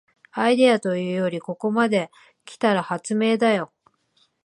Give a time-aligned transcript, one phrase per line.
[0.31, 2.09] アイデアというよりここまで
[2.43, 3.71] 来たら発明だよ